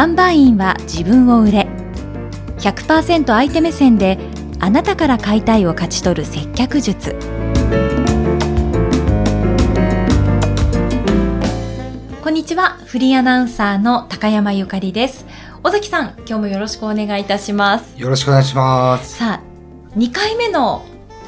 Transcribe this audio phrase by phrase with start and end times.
[0.00, 1.66] 販売員は自分を売れ
[2.56, 4.18] 100%相手目線で
[4.58, 7.14] あなたから買いたいを勝ち取る接客術
[12.22, 15.26] こんにちはフリーアナウンサーの高山ゆかりです
[15.64, 19.18] 尾崎さん今日もよろしくお願いいたしますよろしくお願いします。
[19.18, 20.82] さあ2回目の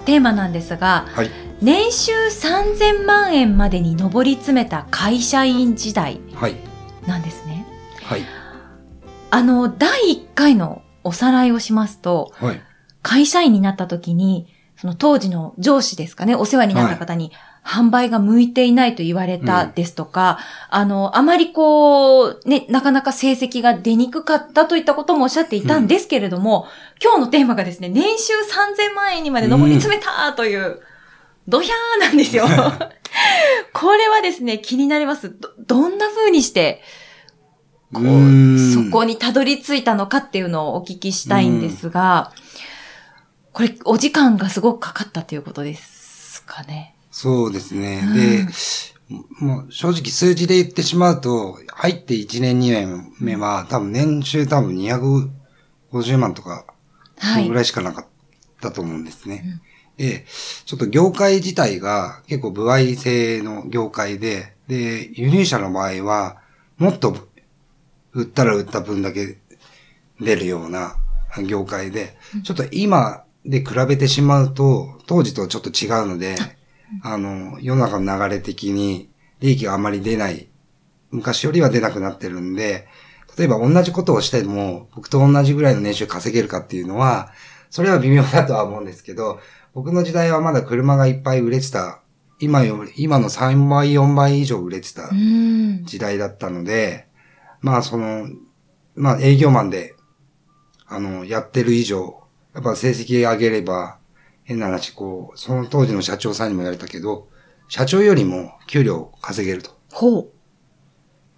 [0.07, 1.31] テーマなんですがはい。
[1.61, 6.57] 年収3000万円までに上り詰めた会社員時代はい。
[7.07, 7.67] なんですね
[8.03, 8.42] はい。
[9.35, 12.61] あの第1回のおさらいをしますとはい。
[13.03, 14.46] 会社員になった時に、
[14.77, 17.32] その当時の上司ですかね、お世話になった方に、
[17.64, 26.67] 販売が向いていないと言われたうんですとか、あの、あまりこう、ね、なかなか成績が出にくかったといったこともおっしゃっていたんですけれども、
[27.03, 30.80] 今日のテーマがですね、年収3000万円にまで上り詰めたという、
[31.49, 32.44] ドヒャーなんですよ。
[33.72, 35.30] これはですね、気になります。
[35.39, 36.83] ど、どんな風にして、
[37.92, 42.32] こうそこにたどり着いたのかっていうのをお聞きしたいんですが、
[43.52, 46.96] これ、お時間がすごくかかったということですかね。
[47.10, 48.02] そうですね。
[48.04, 48.46] うんで、
[49.40, 56.64] もう正直数字で言ってしまうと、入って1年2年目は多分年収多分250万とか、
[57.18, 57.54] はいそのぐ。
[57.54, 58.06] らいしかなかっ
[58.60, 59.60] たと思うんですね。
[59.98, 60.24] で、
[60.64, 66.38] ちょっと業界自体が結構部合制の業界で、で、輸入者の場合は、
[66.78, 67.28] もっと
[68.12, 69.38] 売ったら売った分だけ
[70.20, 70.96] 出るような
[71.46, 76.36] 業界で、ちょっと今で比べてしまうと、当時とちょっと違うので、
[77.02, 79.08] あの、世の中の流れ的に
[79.41, 80.48] 利益があまり出ない、
[81.10, 82.86] 昔よりは出なくなってるんで、
[83.36, 87.32] 例えば同じことをしても、僕と同じぐらいの年収稼げるかっていうのは、
[87.70, 89.41] それは微妙だとは思うんですけど、
[89.72, 92.00] 僕の時代はまだ車がいっぱい売れてた、
[92.38, 95.84] 今より、今の3倍、4倍以上売れてたうん。
[95.86, 97.06] 時代だったので、
[97.62, 98.28] まあその、
[98.94, 99.94] まあ営業マンで、
[100.87, 102.22] あの、やってる以上、
[102.54, 103.98] やっぱ成績上げれば、
[104.44, 107.28] 変な話、こう、その当時の社長さんにも言われたけど、
[107.69, 109.70] 社長よりも給料稼げると。
[109.91, 110.28] ほ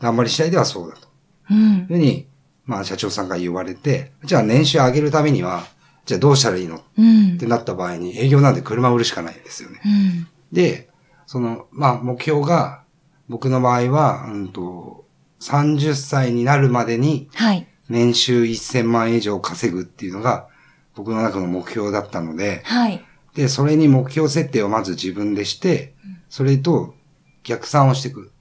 [0.00, 1.08] 頑張り次第ではそうだと。
[1.50, 1.54] う。
[1.54, 1.86] うんいう。
[1.86, 2.26] ふうに、
[2.64, 5.64] まあ社長さんが言われて、じゃあ年収上げるためには、
[6.06, 6.78] じゃあどうしたらいいの？
[6.78, 7.46] っうんて。
[7.46, 9.80] なった場合に営業なんで車売るしかないんですよね。
[9.84, 10.26] うん。
[10.52, 10.88] で、
[11.26, 12.82] その、まあ目標が、
[13.28, 15.03] 僕の場合は、うんと、
[15.44, 17.66] 30歳になるまでにはい。
[17.90, 20.48] 年収1000万円以上稼ぐっていうのが
[20.94, 23.04] 僕の中の目標だったので、はい。
[23.34, 25.94] で、それに目標設定をまず自分でして、
[26.30, 26.94] それと
[27.42, 28.32] 逆算をしていく。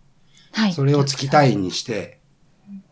[0.53, 0.73] はい。
[0.73, 2.19] それを月単位にして、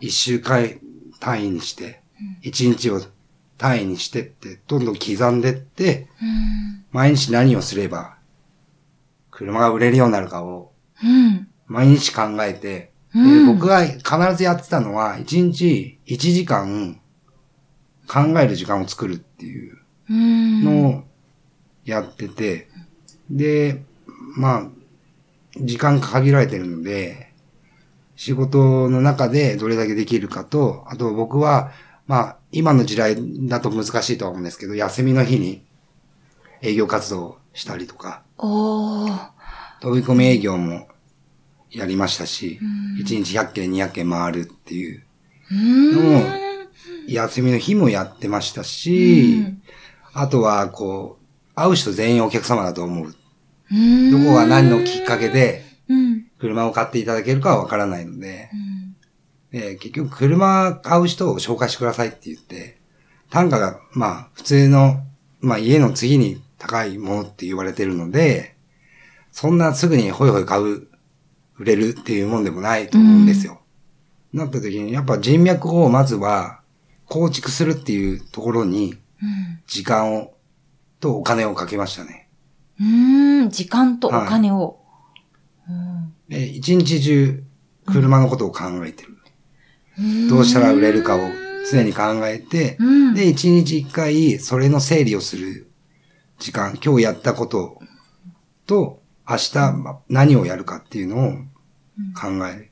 [0.01, 0.79] 1週間
[1.19, 2.01] 単位にして、
[2.43, 3.01] 1日を
[3.57, 6.85] 単位にしてって、どんどん刻んでって、うん。
[6.91, 8.17] 毎日何をすれば、
[9.29, 10.73] 車が売れるようになるかを、
[11.03, 11.47] うん。
[11.67, 14.03] 毎日考えて、でうん僕が必
[14.38, 17.01] ずやってたのは、1日1時間
[18.07, 19.77] 考える時間を作るっていう
[20.09, 20.63] うん。
[20.63, 21.03] のを
[21.85, 22.69] やってて、
[23.29, 23.83] で、
[24.38, 24.67] まあ、
[25.59, 27.33] 時間限られてるので、
[28.16, 31.72] 仕事の中でどれだけできるかと、あと僕は、
[32.07, 33.16] まあ、今の時代
[33.47, 35.66] だと難しいとは思うんですけど、休みの日に
[36.61, 38.23] 営業活動したりとか。
[39.81, 40.88] 飛び込み営業も
[41.71, 45.03] やりましたしうん、1日100件200件回るっていう
[45.51, 46.13] うん。
[46.13, 46.23] のを
[47.07, 49.61] 休みの日もやってましたし、うん
[50.13, 53.15] あとは、こう、会う人全員お客様だと思う。
[53.71, 54.11] うん。
[54.11, 56.25] どこが何のきっかけでうん。
[56.39, 58.49] 車を買っていただけるかはわからないので
[59.53, 59.59] う、ん。
[59.59, 62.77] で結局車買う人を紹介してくださいって言って、
[63.29, 65.01] 単価が、まあ、普通の、
[65.39, 68.55] まあ、家の次に高いものって言われてるので、
[69.31, 70.87] そんなすぐにホイホイ買う、
[71.61, 73.61] 売れるっていうもんでもないと思うんですよ。
[74.33, 76.61] なった時に、やっぱ人脈をまずは
[77.05, 79.61] 構築するっていうところに、うん。
[79.67, 80.33] 時間を、
[80.99, 82.29] とお金をかけましたね。
[82.79, 84.79] うーん、時間とお金を。
[86.28, 87.43] で、一日中、
[87.85, 89.09] 車のことを考えてる。
[89.99, 91.19] うんどうしたら売れるかを
[91.69, 95.69] 常に考えて、うんで、一日一回、それの整理をする
[96.40, 97.79] 時間、今日やったこと
[98.66, 99.00] と、
[99.31, 101.31] 明日ま何をやるかっていうのを
[102.13, 102.72] 考える。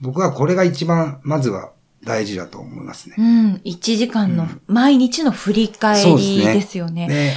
[0.00, 1.72] 僕はこれが一番、まずは
[2.04, 3.22] 大事だと思いますねう。
[3.22, 7.08] ん、1時間の、毎日の振り返りですよね。
[7.08, 7.34] で、へ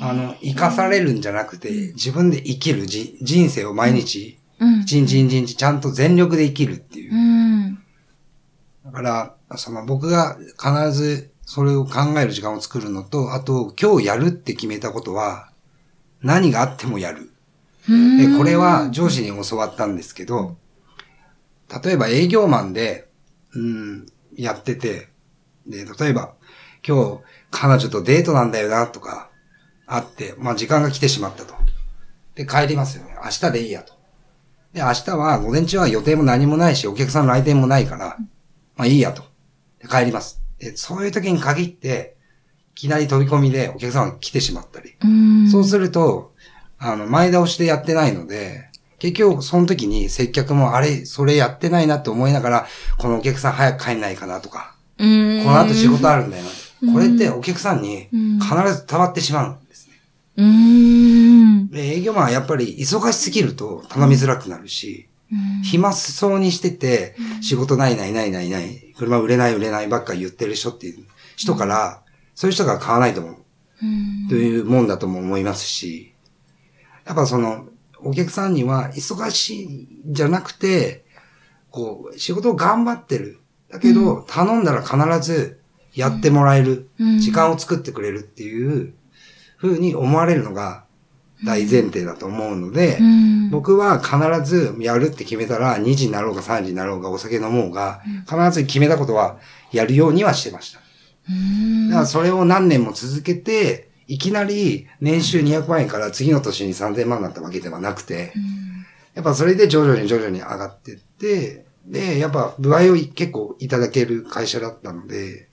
[0.00, 4.80] ーあの、生かされるんじゃなくて、自分で生きるじ人生を毎日、うん。
[4.82, 7.16] 一日一日ちゃんと全力で生きるっていうう。
[7.16, 7.78] ん。
[8.84, 15.50] だから、その僕が必ずそれを考える時間を作るのと、あと今日やるって決めたことは
[16.22, 17.32] 何があってもやる。
[17.88, 20.56] で、これは上司に教わったんですけど、
[21.82, 23.08] 例えば営業マンで、
[23.54, 24.06] うん、
[24.36, 25.08] やってて、
[25.66, 26.34] で、例えば、
[26.86, 27.20] 今日、
[27.50, 29.30] 彼女とデートなんだよな、とか、
[29.86, 31.54] あって、まあ時間が来てしまったと。
[32.34, 33.16] で、帰りますよね。
[33.24, 33.94] 明日でいいやと。
[34.72, 38.18] で、明日は午前中は予定も何もないし、お客さんの来店もないから、
[38.76, 39.22] まあいいやと。
[39.80, 40.42] で、帰ります。
[40.58, 42.16] で、そういう時に限って、
[42.72, 44.94] いきなり飛び込みでお客さんが来てしまったり。
[45.02, 45.50] うん。
[45.50, 46.34] そうすると、
[46.78, 52.66] あの、前倒しでやってないので、結局、その時に接客も、あれ、それやってないなって思いながら、
[52.98, 55.44] このお客さん早く帰んないかなとか、うん。
[55.44, 56.50] この後仕事あるんだよな。
[56.50, 56.58] うん
[56.92, 59.94] これってお客さんにうん必ず溜まってしまうんですね。
[60.36, 61.70] うん。
[61.70, 71.04] で、営業マンはやっぱり忙しすぎると頼みづらくなるし、うん暇そうにしてて、仕事ないないないないない、車売れない売れないばっかり言ってる人っていう
[71.36, 72.00] 人から、
[72.36, 73.34] そういう人が買わないと思う。
[73.82, 76.14] うんというもんだとも思いますし、
[77.08, 77.66] やっぱその、
[78.00, 81.04] お客さんには忙しいんじゃなくて、
[81.70, 83.40] こう、仕事を頑張ってる。
[83.70, 84.96] だけど、頼んだら必
[85.26, 85.60] ず
[85.94, 86.90] やってもらえる。
[87.00, 88.94] うん時間を作ってくれるっていう
[89.60, 90.84] 風に思われるのが
[91.44, 99.38] 大前提だと思うので、うん僕は必ずやるって決めたら、2時になろうが3時になろうがお酒飲もうが、必ず決めたことは
[99.72, 100.80] やるようにはしてました。
[101.30, 108.32] うんだからそれを何年も続けて、いきなり年収200万円から次の年に3000万になったわけではなくて、
[109.14, 115.48] やっぱそれで徐々に徐々に上がってって、で、やっぱ部合を結構いただける会社だったので、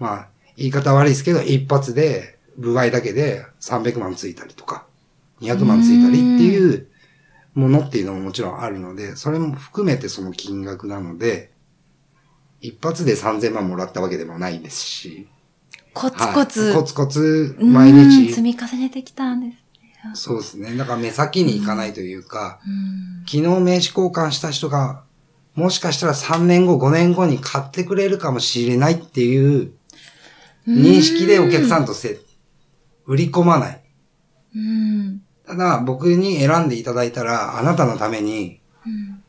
[0.00, 4.84] まあ、言い方悪いですけど、一発で部合だけで300万ついたりとか、
[5.40, 6.88] 200万ついたりっていう
[7.54, 11.52] ものっていうのももちろんあるので、それも含めてその金額なので、
[12.60, 15.28] 一発で3000万もらったわけでもないですし、
[15.98, 16.60] コツコツ。
[16.60, 18.42] はいコツコツうん毎日積。
[18.42, 20.22] み重ねてきたんです。
[20.26, 20.76] そうですね。
[20.76, 25.02] だから目先に行かないというか、うん昨日名刺交換した人が、
[25.54, 29.72] もしかしたら3年後、5年後に買ってくれるかもしれないっていう
[30.68, 32.20] 認識でお客さんとせ、
[33.06, 33.82] 売り込まない。
[34.54, 35.22] うん。
[35.46, 39.22] ただ、僕に選んでいただいたら、あなたのためにうん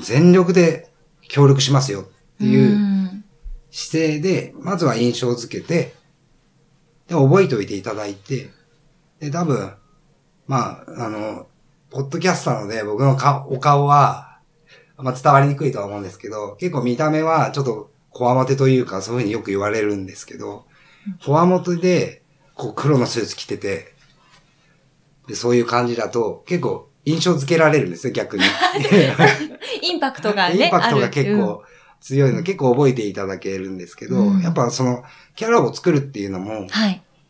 [0.00, 0.90] 全力で
[1.28, 2.04] 協力しますよっ
[2.38, 3.01] ていううん
[3.72, 5.94] 姿勢で、まずは印象づけて、
[7.08, 8.50] で、覚えておいていただいて、
[9.18, 9.72] で、多分、
[10.46, 11.46] まあ、あの、
[11.90, 14.38] ポッドキャスターので僕の顔お顔は、
[14.96, 20.64] まあ伝わりにくいとは思うんですけど、結構見た目はちょっとこわもてというか、そういうふうによく言われるんですけど、
[21.24, 22.22] こわもてで、
[22.54, 23.94] こう黒のスーツ着てて、
[25.28, 28.44] で、そういう感じだと、結構印象づけられるんですよ、逆に。
[29.82, 30.56] インパクトがね。
[30.64, 31.62] インパクトが結構
[32.02, 35.04] 強いの、結構覚えていただけるんですけど、うんやっぱその、
[35.36, 36.66] キャラを作るっていうのも。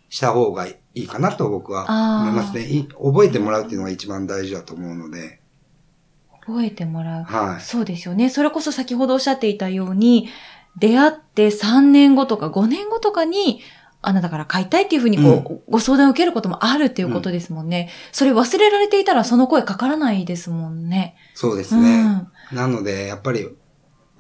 [0.08, 1.86] した方がいいかなと僕は
[2.20, 2.66] 思いますね。
[2.66, 5.40] い覚えてもらうっていうのが一番大事だと思うので、
[6.46, 7.24] 覚えてもらう。
[7.24, 7.62] はい。
[7.62, 8.28] そうですよね。
[8.28, 10.28] それこそ先ほどおっしゃっていたように、
[10.78, 13.60] 出会って3年後とか5年後とかに、
[14.02, 17.88] あなたから買いたいっていうふうにこう、ご相談を受けることもあるっていうことですもんね。
[18.10, 21.16] それ忘れられていたらその声かからないですもんね。
[21.34, 22.26] そうですね。
[22.52, 23.48] なので、やっぱり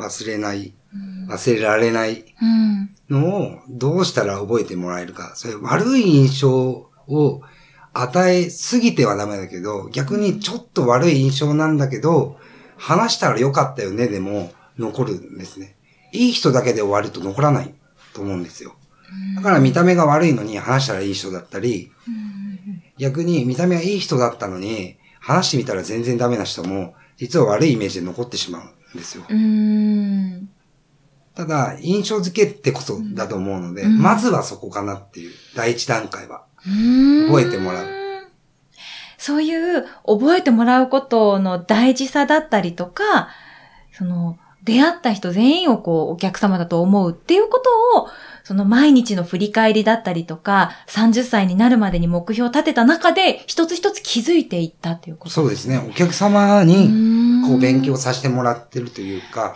[0.02, 1.32] 忘れない、うん。
[1.32, 2.90] 忘れられないうん。
[3.08, 5.32] のをどうしたら覚えてもらえるか。
[5.34, 7.42] それ悪い印象を
[7.92, 12.38] 与えすぎてはダメだけど、逆にちょっと悪い印象なんだけど、
[12.76, 15.76] 話したらよかったよねでも残るんですね。
[16.12, 17.74] いい人だけで終わると残らない
[18.12, 18.74] と思うんですよ。
[19.36, 21.92] だから見た目が悪いのに話したらいい人だったり、
[22.98, 29.24] 逆に見た目はいい人だったのに、話してみたら全然ダメな人も、実は悪いイメージで残ってしまうんですよ。
[29.28, 30.48] うん。
[31.34, 36.44] ただ、印象付けってこそだと思うので、うんまずはそこかなっていう、第一段階は。
[36.66, 37.86] うん覚えてもらう。
[39.18, 43.28] そういう覚えてもらうことの大事さだったりとか、
[43.92, 47.58] その、出会った人全員をこうお客様だと思うっていうこ
[47.94, 48.08] とを、
[48.44, 55.30] その毎日の振り返りだったりとか、30歳になるまでに目標を立てた中で、一つ一つ気づいていったっていうこと。
[55.34, 55.78] そうですね。
[55.78, 56.88] お客様に、
[57.46, 59.54] こう勉強ささせてもらってるというか、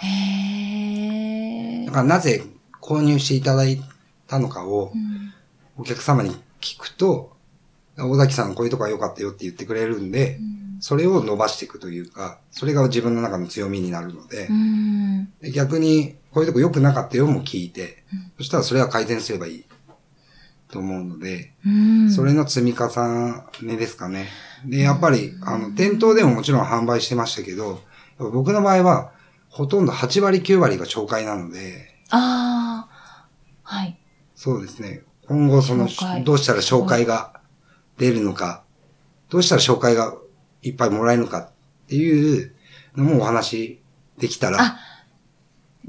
[1.86, 2.42] だからなぜ
[2.80, 3.80] 購入していただい
[4.26, 5.32] たのかをうん。
[5.78, 7.36] お客様に聞くと、
[7.98, 10.38] 尾崎さんこういうとこが良かったよって言ってくれるんで、
[10.80, 14.48] それを伸ばしていくというか、それが自分の中の強みになるので
[15.52, 18.04] 逆にこういうとこ良くなかったよも聞いて、
[18.36, 19.64] そしたらそれは改善すればいい。
[20.70, 22.10] と思うので、うん。
[22.10, 22.90] それの積み重
[23.62, 24.28] ねですかね。
[24.66, 27.80] で、やっぱり、あの、店頭でももちろん販売してましたけど、
[28.18, 29.12] 僕の場合は、
[29.48, 33.28] ほとんど8割9割が紹介なので、ああ、
[33.62, 33.98] はい。
[34.34, 35.04] そうですね。
[35.26, 35.88] 今後その
[36.22, 37.40] どうしたら紹介が
[37.96, 38.62] 出るのか、
[39.30, 40.14] どうしたら紹介が
[40.60, 41.50] いっぱいもらえるのかっ
[41.88, 42.54] ていう
[42.94, 43.80] のもお話
[44.18, 44.95] できたら、あ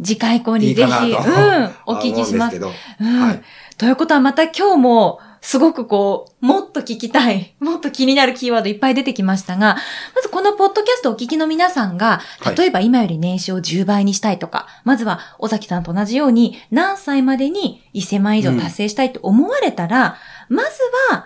[0.03, 0.89] 次回以降にいいぜひ。
[0.89, 2.57] うん、お聞きします。
[2.57, 3.43] 思うん。
[3.77, 9.77] ということはまた今日も、すごくこう、もっと聞きたい、 もっと気になるキーワードいっぱい出てきましたが、
[10.15, 20.17] まずこのポッドキャストをお聞きの皆さんが、はい例えば今より年収を10倍にしたいとか、まずは尾崎さんと同じように何歳までに1000万以上達成したいと思われたら、
[20.49, 20.69] まず
[21.11, 21.25] は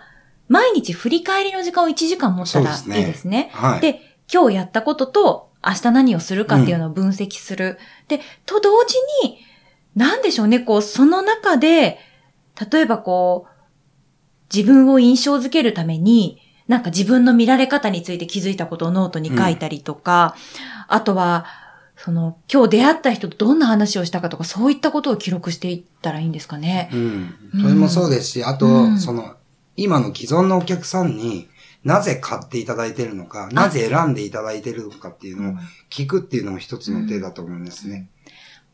[0.49, 3.49] 毎日振り返りの時間を1時間持ったらいいですねですね。
[3.53, 3.79] はい。
[3.79, 4.01] で、
[4.31, 7.77] 今日やったことと、明日何をするかっていうのを分析する。
[8.08, 9.39] で、と同時に、
[9.96, 12.00] なんでしょうね、こう、その中で、
[12.72, 13.51] 例えばこう、
[14.56, 20.36] 自分を印象づけるために、なんか自分の見られ方について気づいたことをノートに書いたりとか、
[20.88, 21.46] あとは、
[21.96, 26.89] その、今日出会った人とどんな話をしたかとか、そういったことを記録していったらいいんですかね。
[26.91, 27.36] うん。
[27.62, 29.36] それもそうですし、あと、うんその、
[29.77, 31.48] 今の既存のお客さんに
[31.83, 35.53] なぜ買っていただいてるのか、なぜ選んでいただいてるのかっていうのを
[35.89, 38.09] 聞くっていうのも一つの手だと思うんですね。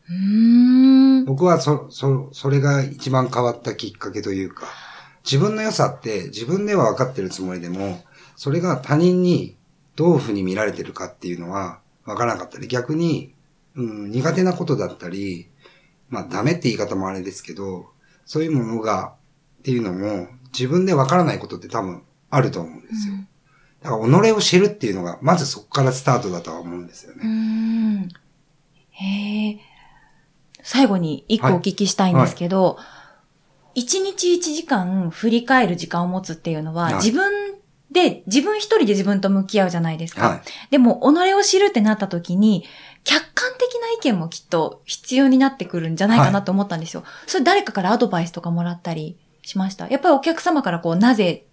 [0.09, 1.25] うーん。
[1.25, 4.67] 僕はそ、そ、それが一番変わったきっかけというか、
[5.23, 8.03] 自分の良さって自分では分かってるつもりでも、
[8.35, 9.57] それが他人に
[9.95, 13.33] どういうふうに見られてるかっていうのは分からなかったり、逆に、
[13.75, 15.49] うん、苦手なことだったり、
[16.09, 17.87] まあダメって言い方もあれですけど、
[18.25, 19.13] そういうものが、
[19.59, 23.15] っていうのも自分で分からないことって多分あると思うんですよ。
[23.83, 27.23] だから己を知るっていうのが、まずそこからスタートだとは思うんですよね。
[27.27, 28.09] ん。
[28.91, 29.59] へえ。
[30.63, 32.77] 最後に一個お聞きしたいんですけど、
[33.75, 37.55] 一、日一時間振り返る時間を持つっていうのは、はい自分
[37.89, 40.27] で、自分一人で自分と向き合うじゃないですか。
[40.27, 40.41] はい。
[40.71, 42.65] でも、己を知るってなった時に、
[43.05, 47.03] 客観的な意見もきっと必要になってくるんじゃないかなと思ったんですよ。
[47.27, 49.87] それ誰かからアドバイスとかもらったりしました？
[49.87, 51.45] やっぱりお客様からこう、なぜ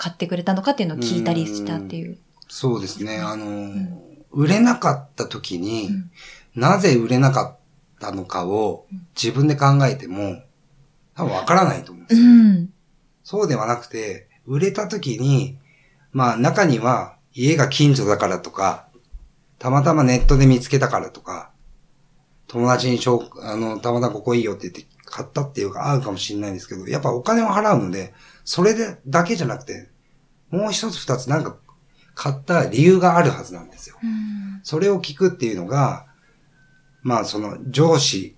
[0.00, 2.16] 買ってくれたのかっていうのを聞いたりしたっていう。
[2.48, 3.18] そうですね。
[3.18, 6.10] あの、ん売れなかった時に、うん
[6.56, 7.58] なぜ売れなかっ
[8.00, 10.42] たのかを自分で考えても、
[11.14, 12.28] 多分わからないと思うんでうすよ。
[12.28, 12.68] ん。
[13.22, 15.58] そうではなくて、売れた時に、
[16.10, 18.88] まあ中には家が近所だからとか、
[19.60, 21.52] たまたまネットで見つけたからとか、
[22.48, 28.12] 友達にしょうあの、たまたまここいいよって言って買ったっていうか合うかもしれないんですけど、やっぱお金を払うので、
[28.44, 29.89] それでだけじゃなくて、
[30.50, 31.56] もう一つ二つなんか
[32.14, 33.96] 買った理由があるはずなんですよ。
[34.02, 36.06] うんそれを聞くっていうのが、
[37.02, 38.36] まあその上司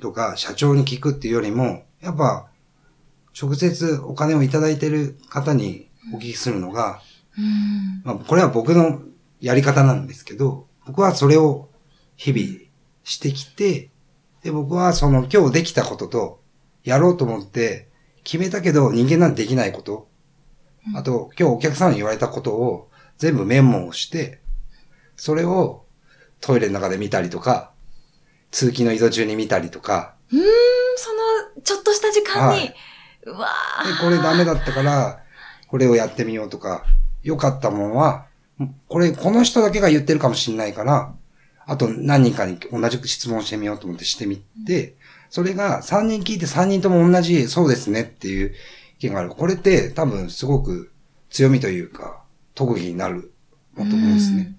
[0.00, 2.48] とか社長に聞くっていうよりも、やっぱ
[3.40, 7.00] 直接お金をいただいてる方にお聞きするのが、
[7.38, 9.02] うんまあこれは僕の
[9.40, 11.68] やり方なんですけど、僕はそれを
[12.16, 12.68] 日々
[13.04, 13.90] してきて、
[14.42, 16.40] で僕はその今日できたことと、
[16.82, 17.88] やろうと思って
[18.24, 20.08] 決めたけど人間なんてできないこと、
[20.94, 24.40] あと今日お客さんに言われたことを全部メモをして、
[25.16, 25.84] それを
[26.40, 27.70] トイレの中で見たりとか、
[28.50, 30.42] 通勤の移動中に見たりとか、うーん、
[30.96, 32.74] その、ちょっとした時間に、はい。
[33.24, 33.48] うわ
[33.84, 35.22] で、ーこれダメだったから、
[35.68, 36.84] これをやってみようとか、
[37.22, 38.26] 良かったものは、
[38.88, 41.14] これ、この人だけが言ってるかもしれないから、
[41.66, 44.96] あと何人かに同じく質問してみようと思ってしてみて、
[45.28, 48.54] それが3人聞いて3人とも同じ、そうですねっていう意
[49.08, 49.30] 見がある。
[49.30, 50.92] これって多分すごく
[51.30, 52.22] 強みというか、
[52.54, 53.32] 特技になる
[53.76, 54.54] もと思うんですね。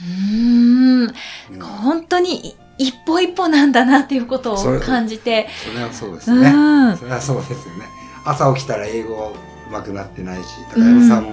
[0.00, 1.12] うーん、うん
[1.60, 6.50] 本当にい一歩一歩なんだなっていうことを感じて、それはそうですうね。
[6.50, 7.86] ん、それはそうですよね。
[8.24, 9.34] 朝起きたら英語
[9.70, 11.30] 上手くなってないし、高山さんも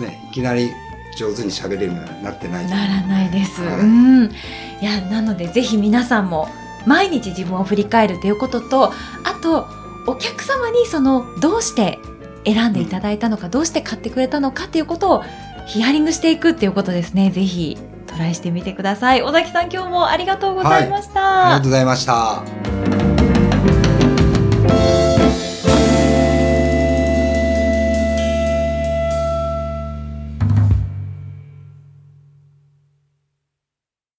[0.00, 0.70] ね、いきなり
[1.16, 3.62] 上手に喋れるようになってないしならないです。
[3.62, 4.24] はいうん。
[4.24, 4.30] い
[4.82, 6.48] や、なのでぜひ皆さんも
[6.86, 8.92] 毎日自分を振り返るということと、
[9.24, 9.66] あと、
[10.06, 11.98] お客様にその、どうして
[12.44, 15.24] 選んでいただいたのか、どうして買ってくれたのかっていうことを
[15.66, 17.30] ヒアリングしていくっていうことですね。
[17.30, 19.22] ぜひトライしてみてください。
[19.22, 21.46] 尾崎さん今日もありがとうございました。
[21.46, 22.65] ありがとうございました。